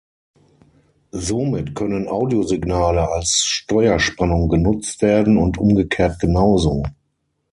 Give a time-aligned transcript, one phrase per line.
[1.11, 6.81] Somit können Audiosignale als Steuerspannung genutzt werden und umgekehrt genauso.